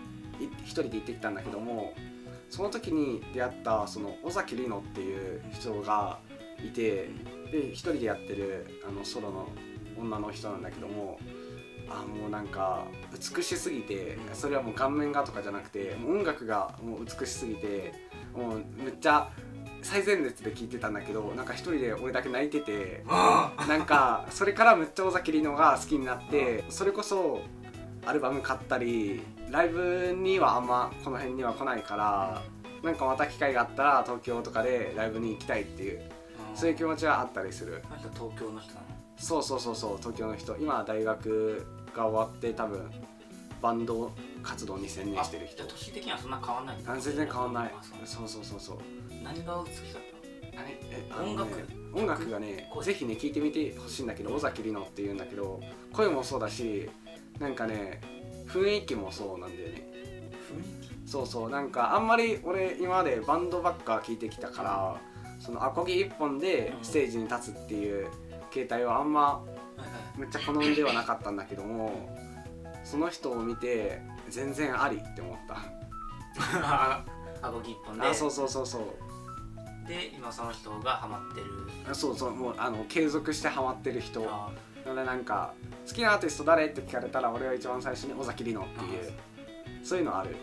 [0.64, 1.92] 一人で行ってきたんだけども
[2.50, 6.18] その時に出会ったその尾崎里乃っていう人が
[6.64, 7.10] いて
[7.50, 9.48] で一人でやってるあのソロの
[9.98, 11.18] 女の人なんだけども
[11.90, 12.86] あもうなんか
[13.36, 17.94] 美しすぎてそれはもう顔面がとかじゃなくてもう音楽がもう美しすぎて
[18.36, 19.30] もうめっちゃ
[19.88, 27.40] 最前列で聴いてたんだけどなんか一人で俺だけ泣いててあなんかそれからめっちゃ尾崎里乃が好きになってそれこそ
[28.04, 32.42] アルバム買ったりライブにはあんまこの辺には来ないから
[32.82, 36.02] なんかまた機会があったら東京とかでライブに行きたいっていう
[36.54, 37.82] そういう気持ちはあったりする。
[38.14, 38.86] 東京の人なの？
[39.16, 40.54] そうそうそうそう東京の人。
[40.58, 42.90] 今は大学が終わって多分
[43.62, 45.64] バンド活動に専念してる人。
[45.64, 47.72] 年的にはそんな変わんない全然変わんない。
[48.04, 48.78] そうそうそうそう
[49.34, 50.08] 何が美しかった
[50.90, 52.30] え音楽あのね音楽。
[52.30, 52.84] がね声。
[52.84, 55.60] ぜひね聞いてみてほしいんだけど尾崎里乃っていうんだけど
[55.92, 56.88] 声もそうだし
[57.38, 58.00] なんかね
[58.48, 59.88] 雰囲気もそうなんだよね。
[60.50, 61.10] 雰囲気？
[61.10, 65.00] そうそうなんかあんまり俺今までバンドばっか聞いてきたから
[65.38, 68.08] そのアコギ一本でステージに立つっていう
[68.50, 69.42] 形態はあんま
[70.16, 72.10] めっちゃ好んではなかったんだけども
[72.84, 75.56] その人を見て全然ありって思った。
[76.62, 77.04] あ
[77.40, 78.06] あごぎ一本で？
[78.06, 78.82] あそうそうそうそう
[79.88, 81.46] で今その人がハマってる。
[81.90, 84.22] あそうそうもうあの継続してハマってる人。
[84.28, 84.50] あ
[84.84, 85.54] なのでなんか
[85.86, 86.66] 好きなアーティスト誰？
[86.66, 89.12] って聞かれたら俺は一番最初に尾崎里乃っていう
[89.82, 90.36] そういうのある、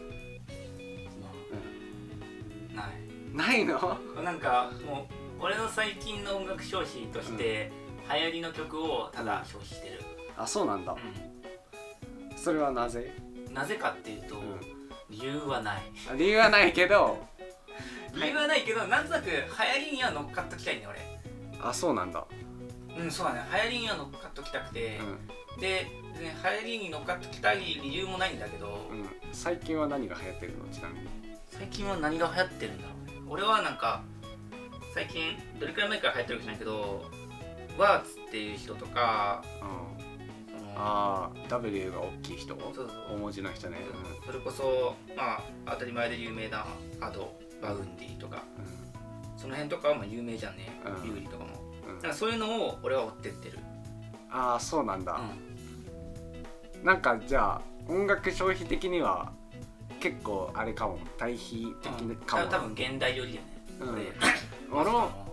[2.76, 2.90] まあ
[3.36, 3.66] ない。
[3.66, 3.98] の？
[4.24, 5.08] なんかも
[5.40, 7.72] う俺の最近の音楽消費として、
[8.12, 10.02] 流行りの曲をただ消費してる、
[10.38, 10.94] あそうなんだ。
[10.94, 10.98] う
[12.40, 13.14] それはなぜ、
[13.50, 14.42] ん、なぜかっていうと、う
[15.10, 15.84] 理由はない。
[16.14, 17.18] ん、理由はないけど
[18.16, 19.46] 理由はないけど、なんとなく流行
[19.92, 20.88] りには乗っかっときたいね
[21.62, 22.26] あそうなんだ。
[22.96, 23.42] 俺うんそうだね。
[23.52, 25.00] 流行りには乗っかっときたくて、
[25.58, 25.88] うで、ね、
[26.64, 28.74] 流行りに乗っかっときたい理由もないんだけど、ん、う
[29.04, 30.66] ん、最近は何が流行ってるの？
[30.72, 31.08] ちなみに。
[31.48, 33.12] 最近は何が流行ってるんだろう？
[33.12, 34.04] ね俺はなんか
[34.94, 37.12] 最近どれくらい前から流行ってるか知らないけど
[37.78, 40.60] ワーツっていう人とかうん。
[40.60, 42.56] そのああ W が大きい人？
[42.60, 42.90] そうそう。
[43.14, 43.78] 大文字の人ね。
[44.26, 46.66] それこそまあ当たり前で有名な
[47.02, 48.44] Ado、Vaundy とか。
[48.58, 51.08] うその辺とかはまあ有名じゃんね、うん。
[51.08, 51.46] 優里とかも。
[51.46, 51.54] ん、
[51.90, 51.96] うん。
[51.98, 53.60] だからそういうのを俺は追ってってる、
[54.32, 55.20] ああそうなんだ、
[56.84, 59.32] うなんかじゃあ音楽消費的には
[60.00, 60.98] 結構あれかも。
[61.18, 63.90] 対比的ん、かも、多分現代寄りだよね、うん。
[64.72, 65.26] 俺俺も。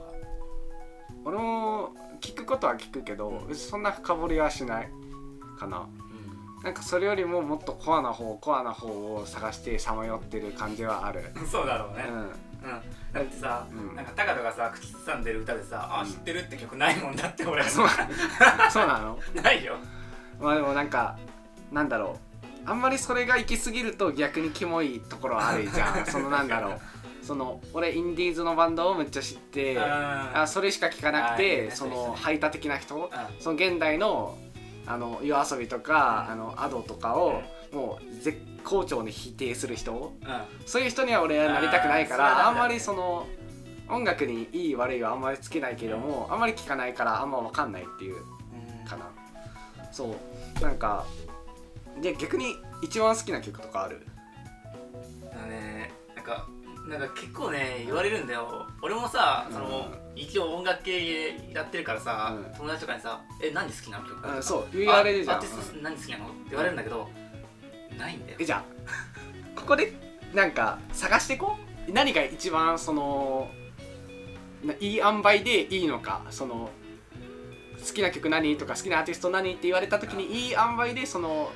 [1.25, 4.89] 俺も聞くことは聞くけど別にそんな深掘りはしない
[5.59, 5.79] かな。
[5.79, 6.02] う
[6.63, 11.33] なんかそれよりももっとコアな方コアな方を探してさまよってる感じはある。
[11.33, 12.17] ん、 そうだろうね、うん。
[12.17, 12.31] うん。
[13.13, 13.97] だってさ、うん。
[13.97, 17.89] なんか高野がさ口ずさんでる歌でさ、あ知ってるって曲ないもんだって俺そう。
[18.71, 19.19] そうなの？
[19.43, 19.77] ないよ。
[20.41, 21.19] まあでもなんか
[21.73, 22.33] なんだろう。
[22.65, 26.07] あんまりそれが行き過ぎると逆にキモいところあるじゃん。
[26.07, 26.81] そのなんだろう。
[27.25, 32.97] その俺インディーズのバンドをめっちゃ知ってあそれしか聞かなくてねその排他的な人。
[32.97, 34.37] うその現代の
[34.87, 36.33] あの夜遊びとか、うん。
[36.33, 37.43] あのアドとかを、
[37.73, 40.13] もう絶好調に否定する人。
[40.67, 43.27] そういう人には俺はなりたくないからあ,、んまりその
[43.89, 48.17] 音楽にいい悪いはあんまりつけないけども、あんまり聞かないからあんま分かんないっていう
[48.89, 49.11] かな。
[49.91, 50.17] そ
[50.61, 50.63] う。
[50.63, 51.05] なんか
[52.01, 54.07] で逆に一番好きな曲とかある？
[55.33, 55.93] あのね。
[56.15, 56.47] なんか
[56.89, 58.67] なんか結構ね言われるんだよ。
[58.83, 62.55] 俺もさその、一応音楽系やってるからさ、うん。
[62.57, 64.37] 友達とかにさ「え何好きなの曲?」とか。
[64.37, 65.37] うんそう言われるじゃん。
[65.37, 67.09] あアーティスト何好きなの?」って言われるんだけど、
[67.99, 68.39] ないんだよ。
[68.41, 69.93] えじゃあここで
[70.35, 71.57] なんか探していこ
[71.89, 71.93] う？
[71.93, 73.51] 何が一番その
[74.65, 76.23] ないい塩梅でいいのか？
[76.31, 76.71] その
[77.79, 81.51] 好きな曲何とか好きなアーティスト何って言われた時にいい塩梅でその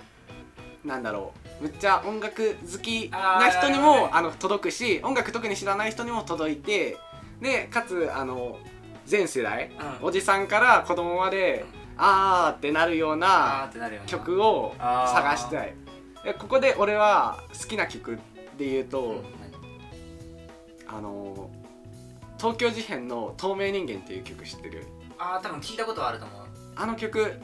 [0.84, 6.98] なんだろうめっちゃ音楽好きな人にもあの届くし音楽特に知らない人にも届いて
[7.40, 8.58] でかつあの
[9.06, 10.06] 全世代うん。
[10.08, 11.64] おじさんから子供まで
[11.96, 13.70] あーってなるようあな
[14.06, 15.74] 曲を探したい。
[16.24, 18.18] えここで俺は好きな曲
[18.58, 19.24] で言うと、うん
[20.88, 21.50] あの
[22.38, 24.86] 東京事変の「透明人間」っていう曲知ってる？
[25.18, 27.40] あー多分聞いたことはあると思う、あの曲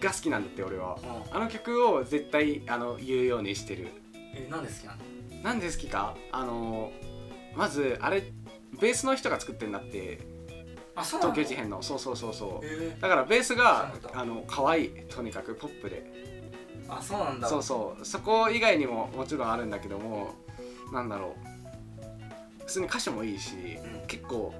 [0.00, 0.98] が好きなんだって俺は。
[1.02, 1.36] うん。
[1.36, 3.88] あの曲を絶対あの言うようにしてる。
[4.14, 5.42] えなんで好きなの？
[5.42, 6.16] なんで好きか？
[6.32, 6.92] あの
[7.54, 8.32] まずあれ
[8.80, 10.20] ベースの人が作ってんだって。
[10.94, 11.32] あそうなの？
[11.32, 11.82] 東京事変の。
[11.82, 12.66] そうそうそうそう。
[12.66, 12.96] え。
[13.00, 16.04] だからベースがそうなんだあの可愛いとにかくポップで。
[16.86, 17.48] ー、あそうなんだ。
[17.48, 18.04] そうそう。
[18.04, 20.34] そこ以外にももちろんあるんだけども
[20.92, 21.34] なんだろ
[22.60, 22.64] う。
[22.66, 23.54] 普通に歌詞もいいし、
[24.02, 24.06] うん。
[24.06, 24.52] 結構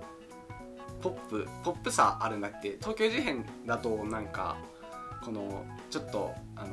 [1.02, 2.76] ポップポップさあるんだって。
[2.80, 4.56] 東京事変だとなんか
[5.24, 6.70] このちょっとあの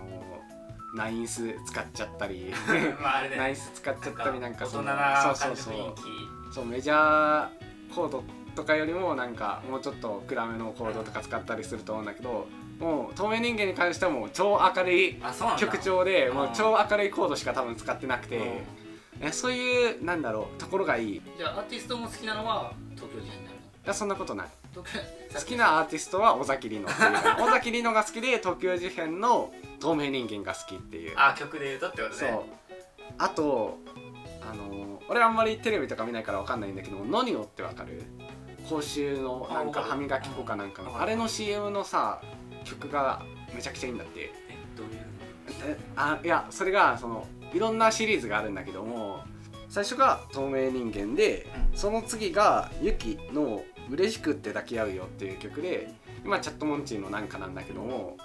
[0.96, 2.54] ナインス使っちゃったり
[3.02, 3.42] まああれだよ。
[3.42, 5.74] ねナインス使っちゃったりなんか大人そのなそうそうそう。
[5.74, 5.96] 感じの雰囲
[6.50, 6.54] 気。
[6.56, 8.24] そうメジャーコード
[8.56, 12.48] とかよりもなんかもうちょっと暗めのコードとか使ったりすると思うんだけど
[12.80, 15.62] もう透明人間に関してはもう超明るいあそうなんだ。
[15.66, 18.62] 曲調でもう超明るいコードしか多分使ってなくて、
[19.20, 21.16] えそういうなんだろうところがいい。
[21.18, 23.88] いじゃあアーティストも好きなのは東京事変になるの？
[23.88, 24.48] やそんなことない
[25.36, 27.48] 好きなアーティストは尾崎里乃っていう。
[27.48, 31.14] 尾崎里乃が好きで東京事変の透明人間が好きっていう。
[31.18, 32.16] あ曲で言うとってことね。
[32.18, 32.44] そう。
[33.18, 33.78] あと
[34.52, 38.04] あの俺あんまりテレビとか見ないからわかんないんだけどノニオってわかる？
[38.70, 39.82] 公衆のなんか。
[39.84, 42.22] 歯磨き粉かなんかのあれの CM のさ
[42.64, 43.22] 曲が
[43.54, 44.20] めちゃくちゃいいんだって。
[44.22, 44.34] え
[44.76, 44.94] どういう
[45.68, 49.24] えあいやそれがそのいろんなシリーズがあるんだけども
[49.70, 55.92] 最初が「透明人間で」その次が「ユキの嬉しくって抱き合うよ」っていう曲で
[56.24, 58.18] 今チャットモンチーのなんかなんだけども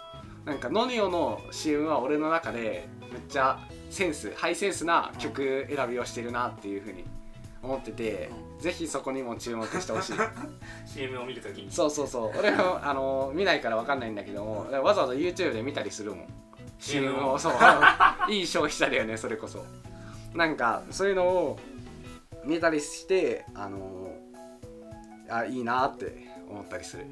[0.45, 3.59] なんかノニオの CM は俺の中でめっちゃ
[3.91, 7.05] センスハイセンスな曲選びをしてるなっていうふうに
[7.63, 10.13] 思ってて、ぜひそこにも注目してほしい。
[10.87, 11.71] CM を見るときに。
[11.71, 12.39] そうそうそう。
[12.39, 16.27] 俺もあの見ないから分かんないんだけどもわざわざ YouTube で見たりするもん。
[16.79, 17.39] CM を。
[17.39, 17.53] そう。
[18.31, 19.65] いい消費者だよねそれこそ。
[20.35, 21.59] なんかそういうのを
[22.45, 24.00] 見たりしてあの
[25.31, 27.05] あいいなって思ったりする。
[27.05, 27.07] う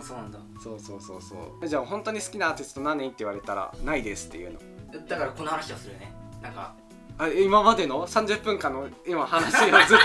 [0.00, 0.38] んそうなんだ。
[0.62, 1.68] そうそうそうそう。
[1.68, 4.58] じゃあ本当に好きなアーティスト何って言われたらないですっていうの。
[5.06, 6.12] だからこの話をするよね。
[6.42, 6.74] なんか
[7.20, 8.88] あ今までの？30分間の？
[9.06, 9.98] 今話をずっ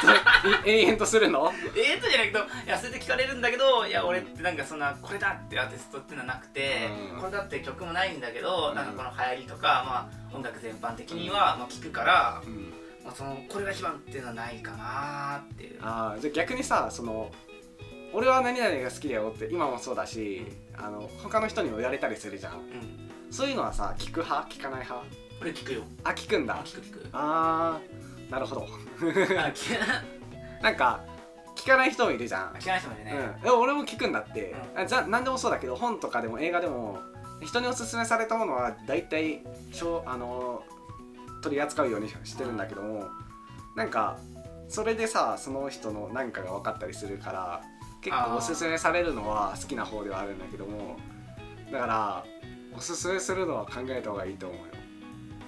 [0.63, 1.51] とい永遠とするの？
[1.75, 7.19] えーとじゃないけどいやそれで聞かれるんだけどいや俺ってなんかそんなこれだってアーティストっていうのはなくて、うん。
[7.19, 12.73] これだって曲もないんだけど、うんなんかこの流行りとか、まあ、音楽全般的には、まあ、聞くから、うん
[13.03, 15.79] まあ、そのこれが一番っていうのはないかなっていう。
[15.81, 17.31] あーじゃあ逆にさその
[18.13, 20.45] 俺は何々が好きだよって今もそうだし
[20.77, 22.53] あの他の人にも言われたりするじゃん。
[22.53, 22.61] うん。
[23.31, 24.49] そういうのはさ聞く派？
[24.49, 25.05] 聞かない派？
[25.41, 25.81] 俺聞くよ。
[26.03, 26.63] あ聞くんだ。
[26.63, 27.09] 聞く聞く。
[27.11, 28.67] あーなるほど。
[30.61, 31.01] なんか
[31.55, 36.99] 聞かない人もいるじゃん、聞かない人もいるね、うん、でも俺も聞くんだって、うあじゃ何でもそうだけど本とかでも映画でも
[37.41, 40.63] 人におすすめされたものは大体ちょあの
[41.43, 43.05] 取り扱うようにしてるんだけども
[43.75, 44.17] なんか
[44.69, 47.61] それでさその人の何かが分かったりするから
[48.01, 50.97] 結構おすすめされるのは好きな方ではあるんだけども
[51.71, 52.25] だから
[52.75, 54.63] おすすめするのは考えた方がいいと思うよ。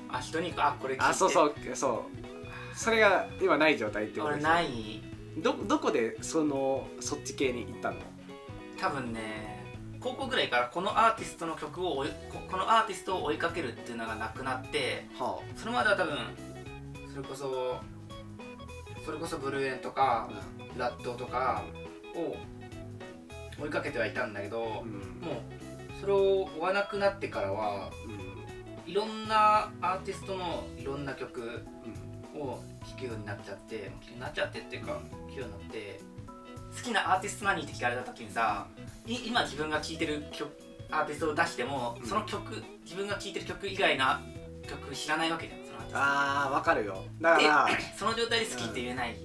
[0.09, 1.05] あ人にあこれ聞いて。
[1.05, 2.77] あそうそうそう。
[2.77, 5.01] それが今ない状態ってこと俺でない？
[5.37, 7.97] どどこでそのそっち系に行ったの？
[8.79, 9.54] 多分ね
[10.05, 16.15] 高校ぐらいからこのアーティストの曲を追いここのアーティストを追いかけるっていうのがなくなってはそれまでは多分
[17.11, 17.79] それこそ
[19.03, 21.63] それこそブルーエンとかあ、ラットとか
[22.15, 22.35] を
[23.59, 24.91] 追いかけてはいたんだけど、うん。
[25.25, 28.91] もうそれを追わなくなってからはうん。
[28.91, 31.63] いろんなアーティストのいろんな曲
[32.35, 32.41] うん。
[32.41, 35.99] を聴くようになっちゃって聴くようになっちゃってっていうか聴くようになって
[36.75, 40.51] 好きなアーティスト何って聞かれた時にさい今自分が聴いてる曲
[40.91, 42.07] アーティストを出しても、うん。
[42.07, 44.21] その曲自分が聴いてる曲以外な
[44.67, 47.03] 曲知らないわけじゃんそのあーわかるよ。
[47.21, 49.15] だから その状態で好きって言えない、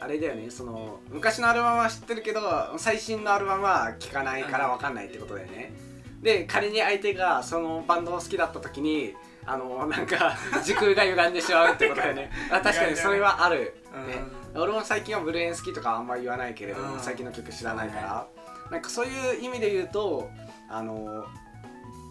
[0.00, 2.40] あれだよねその昔のアルバムは知ってるけど
[2.76, 5.72] 最新のアルバムは聴かないからわかんないってことだよね。
[6.20, 12.30] で仮に相手がそのバンドを好きだった時にあのなんか 時空が歪んでしまうってことだよね。
[12.50, 13.74] あ確かにそれはある、
[14.06, 14.22] ね、
[14.54, 17.00] 俺も最近はブルーエン好きとかあんまり言わないけれども、うん。
[17.00, 18.26] 最近の曲知らないから、
[18.72, 20.30] なんかそういう意味で言うと
[20.68, 21.26] あの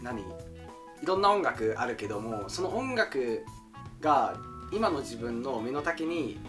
[0.04, 0.26] 何い
[1.04, 3.44] ろんな音楽あるけどもその音楽
[4.00, 4.38] が
[4.72, 6.40] 今の自分の身の丈に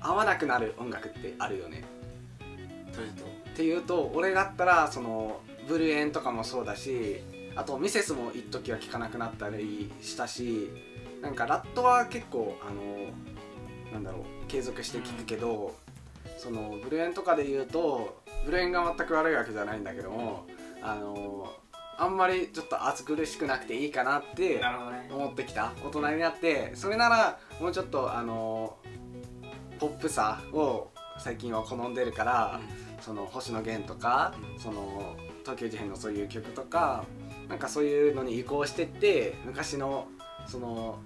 [0.00, 1.84] 合わなくなる音楽ってあるよね。
[2.94, 3.24] というと？
[3.24, 7.20] っていうと俺だったらそのブルーエンとかもそうだし
[7.54, 10.70] あとミセスも一時は聴かなくなったりしたし
[11.20, 13.12] なんかラットは結構あの
[13.92, 15.74] なんだろう継続して聴くけど、
[16.38, 20.46] そのブルーエンとかで言うとブルーエンが全く悪いわけじゃないんだけども
[20.82, 21.52] あの
[21.98, 24.60] あんまりちょっと暑苦しくなくていいかなって
[25.10, 28.76] 思ってきた大人になってそれならもうちょっとあの
[29.80, 32.60] ポップさを最近は好んでるから、
[33.00, 37.04] その星野源とか、その東京事変のそういう曲とか
[37.48, 40.06] なんかそういうのに移行してって昔の
[40.46, 40.98] その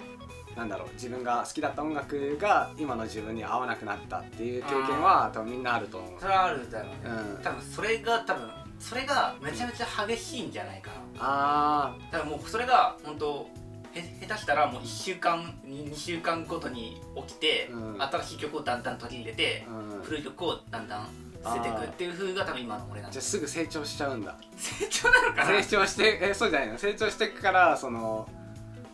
[0.56, 6.20] なんだろう自分が好きだった音楽が今の自分に合わなくなったっていう経験は多分みんなあると思う。
[6.20, 6.98] それはあるだろうね、
[7.36, 7.42] うん。
[7.42, 10.96] 多分それが多分それがめちゃめちゃ激しいんじゃないかな。
[11.18, 13.48] あだからもうそれが本当
[13.94, 18.02] へ下手したらもう1週間2週間ごとに起きて、うん。
[18.02, 21.08] 新しい曲をだんだん取り入れてー、うん、古い曲をだんだん
[21.44, 23.12] 捨てていくっていう風が多分今の俺なんだ。
[23.12, 24.36] じゃあすぐ成長しちゃうんだ。
[24.56, 25.62] 成長なのかな？
[25.62, 26.78] 成長してえそうじゃないの？
[26.78, 28.28] 成長していくからその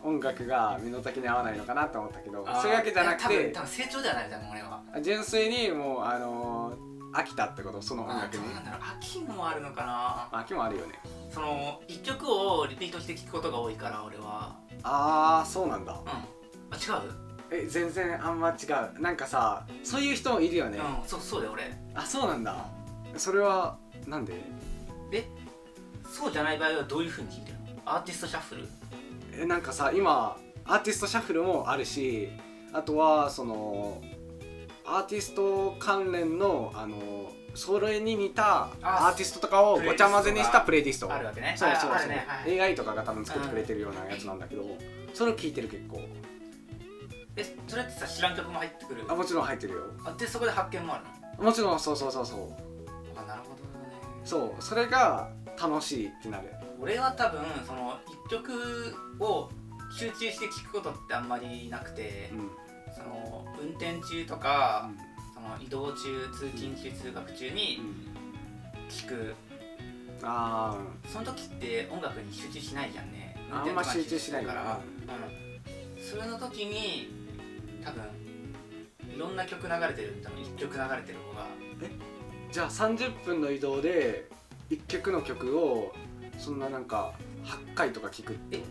[0.03, 4.81] 音楽が身の丈に合わないのかなと思ったけどそういうわけじゃなくて多分成長ではない多分俺は。
[5.01, 8.43] 純粋にもうあのー飽きたってことその音あ楽に。
[8.43, 8.81] どうなんだろう。
[8.81, 10.39] 飽きもあるのかな。
[10.39, 10.93] 飽きもあるよね。
[11.33, 14.55] その1曲をリピートして聴くことが多いから俺は。
[14.83, 15.93] ああそうなんだ。
[15.93, 16.07] うん。
[16.07, 16.13] あ
[16.75, 17.11] 違う？
[17.51, 19.01] え全然あんま違う。
[19.01, 21.63] なんかさそういう人もいるよね、うんそうそうだよ俺。
[21.95, 22.67] あそうなんだ。
[23.17, 24.35] それはなんで？
[26.07, 27.65] そうじゃない場合はどういう風に聴いてるの？
[27.85, 28.67] アーティストシャッフル？
[29.33, 32.29] えなんかさ今アーティストシャッフルもあるし
[32.73, 34.01] あとはその
[34.85, 41.55] アーティスト関連のあのそれに似たアーティストとかをごちゃ混ぜにしたプレイリストあるわけね。
[41.57, 42.23] そうそうそう、ね。
[42.27, 42.61] はい。
[42.61, 44.63] AI とかが多分作ってくれてるようなやつなんだけど、
[45.15, 45.99] それを聞いてる結構。
[47.35, 49.03] えそれってさ知らん曲も入ってくる？
[49.09, 49.79] あもちろん入ってるよ。
[50.05, 51.01] あでそこで発見もあ
[51.39, 52.37] るもちろんそうそうそうそう。
[52.39, 52.57] の
[53.15, 53.59] あなるほどね。
[54.23, 54.63] そう。
[54.63, 55.29] それが
[55.59, 59.49] 楽しいってなる俺は多分その一曲を
[59.91, 62.49] 集中して聴くことってあんまりなくてうん。
[62.95, 64.89] その運転中とか
[65.33, 67.79] その移動中通勤中通学中に
[68.89, 69.35] 聴く。
[70.21, 70.77] あ
[71.07, 73.37] その時って音楽に集中しないじゃんね。
[73.51, 74.63] あんま集中しないか、から。
[74.63, 74.81] ら
[75.97, 77.09] うん、それの時に
[77.83, 78.03] 多分
[79.15, 80.21] いろんな曲流れてる。
[80.23, 81.47] 多分1曲流れてる方が。
[82.51, 84.27] じゃあ30分の移動で
[84.69, 85.93] 1曲の曲を
[86.39, 87.13] そそんななんか
[87.43, 88.65] 8回とか聞くってこ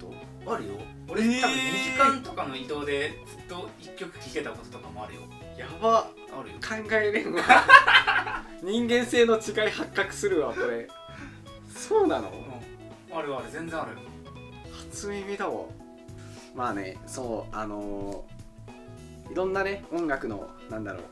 [0.44, 0.52] と？
[0.54, 0.74] あるよ。
[1.08, 1.40] 俺、えー。
[1.40, 5.20] 多分2時間とかの移動でずっと1曲聴けたこととかもあるよ。
[5.56, 5.98] やば。
[6.32, 6.56] あるよ。
[6.56, 7.42] 考えれんわ。
[8.62, 10.88] 人間性の違い発覚するわこれ。
[11.74, 12.30] そうなの？
[12.30, 13.16] うん。
[13.16, 13.50] あるある。
[13.50, 13.92] 全然ある
[14.90, 15.66] 初耳だわ。
[16.54, 21.02] まあねそうあのーいろんなね音楽のなんだろう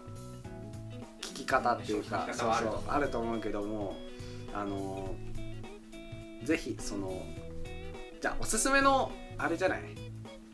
[1.21, 3.97] 聴き方っていうかそうそう方はあると思うあると思うけども
[4.55, 5.36] あのー
[6.47, 7.23] ぜひその
[8.21, 9.81] じゃあおすすめのあれじゃない？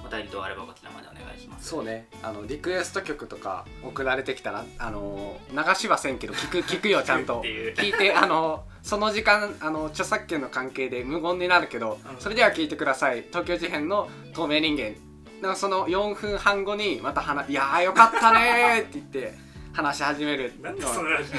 [0.04, 1.68] お便り等あればこちらまでお願いします。
[1.68, 2.08] そうね。
[2.22, 7.42] あのリクエスト曲とか送られてきたらあの流しはせんけど聞く 聞くよちゃんと。
[7.42, 12.20] 聞いてあのその時間あの著作権の関係で無言になるけど、うん。
[12.20, 13.24] それでは聞いてください。
[13.28, 14.94] 東京事変の透明人間。
[15.40, 19.34] だからその4分半後にまた話「いやーよかったね」って言って
[19.78, 20.52] 話し始める。
[20.60, 21.38] なんでそのラジオ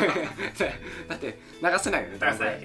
[1.09, 2.59] だって流せないよね出さない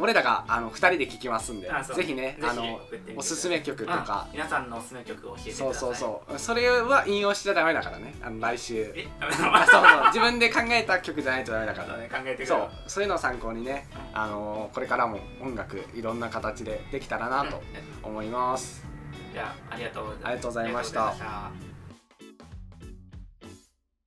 [0.00, 2.80] 俺らがあの2人で聞きますんでぜひねあの
[3.16, 4.26] おすすめ曲とか。
[4.26, 5.64] うん皆さんのおすすめ曲を教えてください。
[5.64, 6.38] そうそうそう。
[6.38, 8.14] それは引用しちゃダメだからね。
[8.20, 8.92] あの来週。
[8.96, 9.06] え？
[9.20, 10.06] あそうそう。
[10.06, 12.70] 自分で考えた曲じゃないとダメだからそうね考えてそう。
[12.88, 17.62] そういうのを参考にね、あのーこれからも音楽いろんな形でできたらなと
[18.02, 18.84] 思います、
[19.32, 21.67] じゃあありがとうございますありがとうございましたありがとうございました